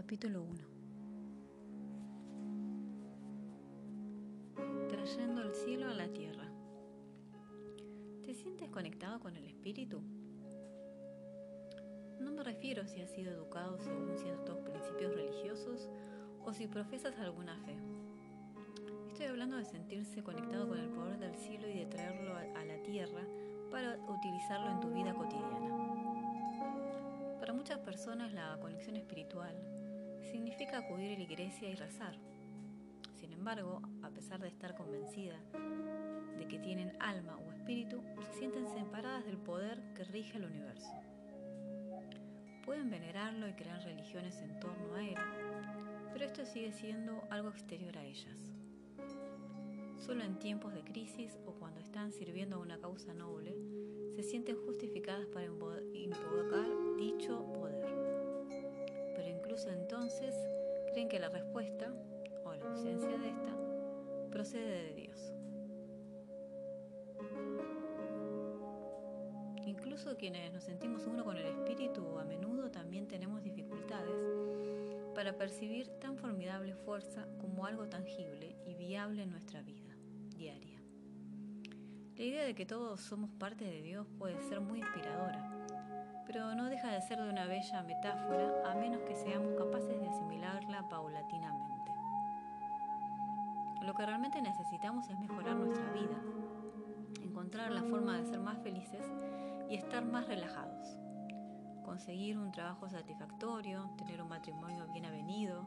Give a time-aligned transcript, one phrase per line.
[0.00, 0.58] Capítulo 1
[4.88, 6.50] Trayendo el cielo a la tierra.
[8.24, 10.00] ¿Te sientes conectado con el espíritu?
[12.18, 15.90] No me refiero si has sido educado según ciertos principios religiosos
[16.46, 17.76] o si profesas alguna fe.
[19.08, 22.82] Estoy hablando de sentirse conectado con el poder del cielo y de traerlo a la
[22.84, 23.26] tierra
[23.70, 25.76] para utilizarlo en tu vida cotidiana.
[27.38, 29.79] Para muchas personas la conexión espiritual
[30.22, 32.16] significa acudir a la iglesia y rezar.
[33.14, 35.38] Sin embargo, a pesar de estar convencida
[36.38, 40.92] de que tienen alma o espíritu, se sienten separadas del poder que rige el universo.
[42.64, 45.16] Pueden venerarlo y crear religiones en torno a él,
[46.12, 48.52] pero esto sigue siendo algo exterior a ellas.
[49.98, 53.54] Solo en tiempos de crisis o cuando están sirviendo a una causa noble,
[54.16, 57.59] se sienten justificadas para invocar dicho poder
[59.50, 60.34] entonces
[60.92, 61.92] creen que la respuesta,
[62.44, 63.56] o la ausencia de esta,
[64.30, 65.32] procede de Dios.
[69.66, 74.14] Incluso quienes nos sentimos uno con el Espíritu a menudo también tenemos dificultades
[75.16, 79.96] para percibir tan formidable fuerza como algo tangible y viable en nuestra vida
[80.36, 80.80] diaria.
[82.16, 85.59] La idea de que todos somos parte de Dios puede ser muy inspiradora,
[86.32, 90.08] pero no deja de ser de una bella metáfora a menos que seamos capaces de
[90.08, 91.90] asimilarla paulatinamente.
[93.82, 96.22] Lo que realmente necesitamos es mejorar nuestra vida,
[97.24, 99.04] encontrar la forma de ser más felices
[99.68, 100.96] y estar más relajados,
[101.84, 105.66] conseguir un trabajo satisfactorio, tener un matrimonio bien avenido,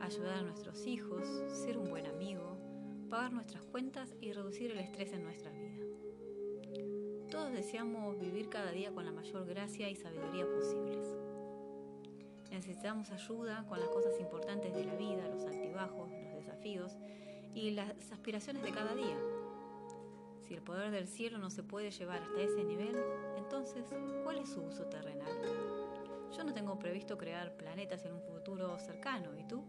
[0.00, 2.58] ayudar a nuestros hijos, ser un buen amigo,
[3.08, 5.72] pagar nuestras cuentas y reducir el estrés en nuestra vida.
[7.32, 11.16] Todos deseamos vivir cada día con la mayor gracia y sabiduría posibles.
[12.50, 16.98] Necesitamos ayuda con las cosas importantes de la vida, los altibajos, los desafíos
[17.54, 19.16] y las aspiraciones de cada día.
[20.46, 23.02] Si el poder del cielo no se puede llevar hasta ese nivel,
[23.38, 23.86] entonces,
[24.24, 25.32] ¿cuál es su uso terrenal?
[26.36, 29.64] Yo no tengo previsto crear planetas en un futuro cercano, ¿y tú?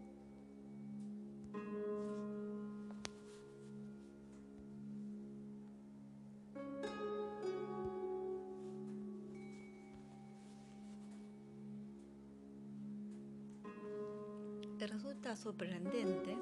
[14.86, 16.36] Resulta sorprendente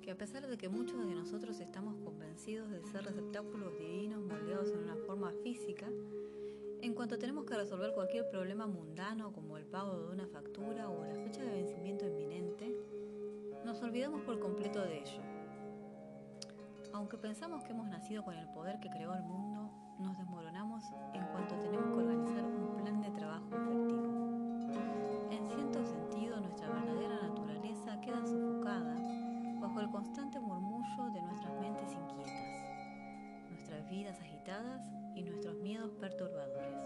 [0.00, 4.70] que a pesar de que muchos de nosotros estamos convencidos de ser receptáculos divinos moldeados
[4.70, 5.86] en una forma física,
[6.82, 11.04] en cuanto tenemos que resolver cualquier problema mundano como el pago de una factura o
[11.04, 12.74] la fecha de vencimiento inminente,
[13.64, 15.22] nos olvidamos por completo de ello.
[16.92, 20.82] Aunque pensamos que hemos nacido con el poder que creó el mundo, nos desmoronamos
[21.12, 23.99] en cuanto tenemos que organizar un plan de trabajo efectivo.
[28.10, 28.96] Queda sofocada
[29.60, 36.76] bajo el constante murmullo de nuestras mentes inquietas, nuestras vidas agitadas y nuestros miedos perturbadores.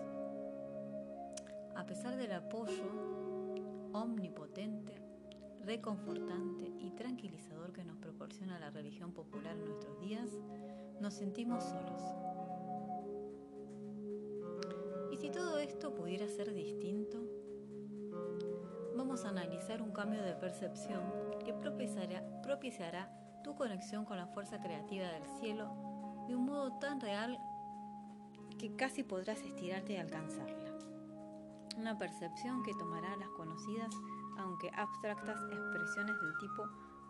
[1.77, 2.85] A pesar del apoyo
[3.93, 4.95] omnipotente,
[5.65, 10.29] reconfortante y tranquilizador que nos proporciona la religión popular en nuestros días,
[11.01, 12.03] nos sentimos solos.
[15.11, 17.34] ¿Y si todo esto pudiera ser distinto?
[18.97, 21.03] Vamos a analizar un cambio de percepción
[21.45, 23.11] que propiciará,
[23.43, 27.39] tu conexión con la fuerza creativa del cielo de un modo tan real
[28.59, 30.73] que casi podrás estirarte y alcanzarla.
[31.77, 33.95] Una percepción que tomará las conocidas,
[34.39, 36.69] aunque abstractas, expresiones del tipo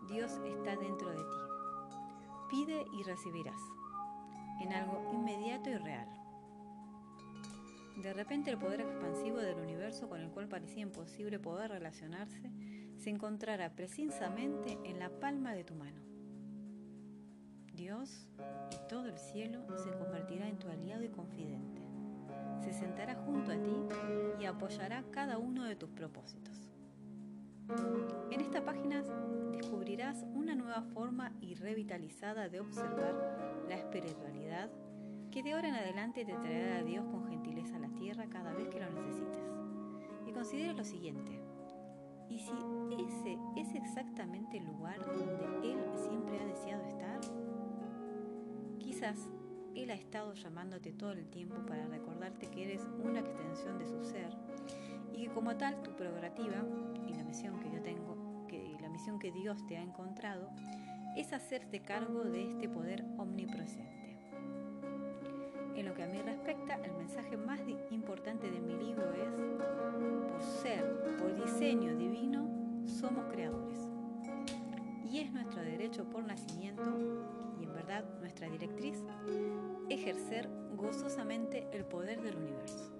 [0.08, 1.38] Dios está dentro de ti.
[2.50, 3.60] Pide y recibirás,
[4.60, 6.23] en algo inmediato y real.
[7.96, 12.50] De repente el poder expansivo del universo con el cual parecía imposible poder relacionarse
[12.96, 16.00] se encontrará precisamente en la palma de tu mano.
[17.72, 18.28] Dios
[18.70, 21.82] y todo el cielo se convertirá en tu aliado y confidente.
[22.62, 23.76] Se sentará junto a ti
[24.40, 26.70] y apoyará cada uno de tus propósitos.
[28.30, 29.02] En esta página
[29.52, 34.70] descubrirás una nueva forma y revitalizada de observar la espiritualidad
[35.34, 38.52] que de ahora en adelante te traerá a Dios con gentileza a la tierra cada
[38.52, 39.42] vez que lo necesites.
[40.28, 41.40] Y considera lo siguiente.
[42.28, 42.52] ¿Y si
[43.04, 47.20] ese es exactamente el lugar donde Él siempre ha deseado estar?
[48.78, 49.28] Quizás
[49.74, 54.04] Él ha estado llamándote todo el tiempo para recordarte que eres una extensión de su
[54.04, 54.30] ser
[55.12, 56.64] y que como tal tu prerrogativa
[57.08, 60.48] y la misión que yo tengo, que la misión que Dios te ha encontrado,
[61.16, 64.03] es hacerte cargo de este poder omnipresente.
[65.74, 67.60] En lo que a mí respecta, el mensaje más
[67.90, 69.32] importante de mi libro es,
[70.30, 72.48] por ser, por diseño divino,
[72.86, 73.78] somos creadores.
[75.10, 76.82] Y es nuestro derecho por nacimiento,
[77.60, 79.02] y en verdad nuestra directriz,
[79.88, 82.90] ejercer gozosamente el poder del universo.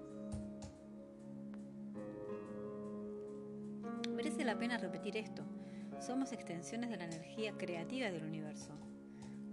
[4.15, 5.43] Merece la pena repetir esto.
[5.99, 8.73] Somos extensiones de la energía creativa del universo,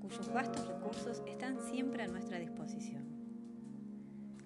[0.01, 3.12] cuyos vastos recursos están siempre a nuestra disposición.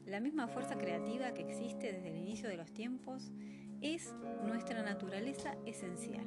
[0.07, 3.33] La misma fuerza creativa que existe desde el inicio de los tiempos
[3.81, 4.15] es
[4.45, 6.25] nuestra naturaleza esencial.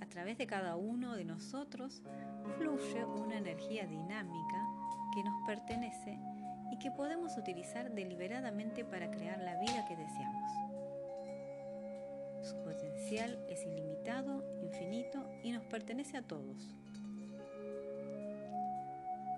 [0.00, 2.02] A través de cada uno de nosotros
[2.56, 4.66] fluye una energía dinámica
[5.12, 6.16] que nos pertenece
[6.72, 10.52] y que podemos utilizar deliberadamente para crear la vida que deseamos.
[12.42, 16.72] Su potencial es ilimitado, infinito y nos pertenece a todos.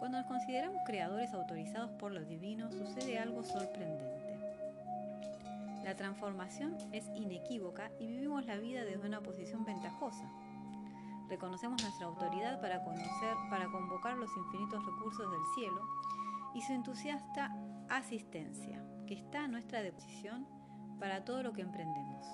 [0.02, 4.36] Cuando nos consideramos creadores autorizados por lo divino, sucede algo sorprendente.
[5.84, 10.24] La transformación es inequívoca y vivimos la vida desde una posición ventajosa.
[11.28, 15.80] Reconocemos nuestra autoridad para conocer, para convocar los infinitos recursos del cielo
[16.52, 17.56] y su entusiasta
[17.88, 20.48] asistencia, que está a nuestra disposición
[20.98, 22.26] para todo lo que emprendemos.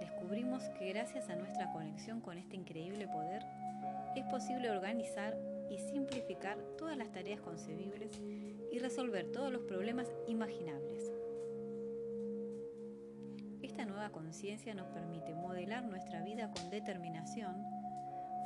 [0.00, 3.42] Descubrimos que gracias a nuestra conexión con este increíble poder,
[4.14, 5.38] es posible organizar
[5.70, 8.20] y simplificar todas las tareas concebibles
[8.70, 11.12] y resolver todos los problemas imaginables.
[13.62, 17.64] Esta nueva conciencia nos permite modelar nuestra vida con determinación,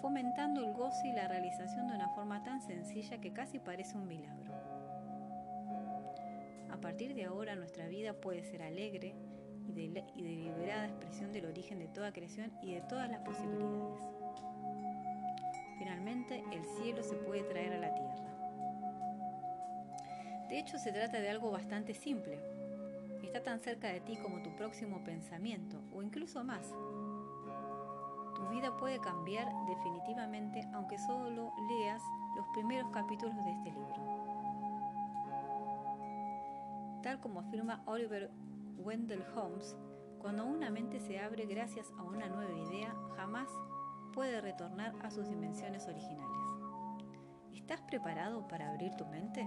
[0.00, 4.06] fomentando el goce y la realización de una forma tan sencilla que casi parece un
[4.06, 4.54] milagro.
[6.70, 9.16] A partir de ahora nuestra vida puede ser alegre
[9.66, 14.25] y, de, y deliberada expresión del origen de toda creación y de todas las posibilidades.
[15.86, 18.16] Finalmente, el cielo se puede traer a la tierra.
[20.48, 22.40] De hecho, se trata de algo bastante simple.
[23.22, 26.74] Está tan cerca de ti como tu próximo pensamiento, o incluso más.
[28.34, 32.02] Tu vida puede cambiar definitivamente aunque solo leas
[32.34, 33.94] los primeros capítulos de este libro.
[37.04, 38.28] Tal como afirma Oliver
[38.78, 39.76] Wendell Holmes,
[40.18, 43.48] cuando una mente se abre gracias a una nueva idea, jamás
[44.16, 46.24] puede retornar a sus dimensiones originales.
[47.54, 49.46] ¿Estás preparado para abrir tu mente?